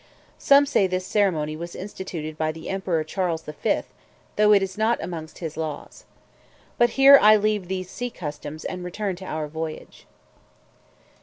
Some 0.39 0.65
say 0.65 0.87
this 0.87 1.05
ceremony 1.05 1.55
was 1.55 1.75
instituted 1.75 2.35
by 2.35 2.51
the 2.51 2.69
Emperor 2.69 3.03
Charles 3.03 3.43
V. 3.43 3.81
though 4.35 4.51
it 4.51 4.63
is 4.63 4.75
not 4.75 4.97
amongst 4.99 5.37
his 5.37 5.55
laws. 5.55 6.05
But 6.79 6.89
here 6.97 7.19
I 7.21 7.35
leave 7.35 7.67
these 7.67 7.91
sea 7.91 8.09
customs, 8.09 8.65
and 8.65 8.83
return 8.83 9.15
to 9.17 9.25
our 9.25 9.47
voyage. 9.47 10.07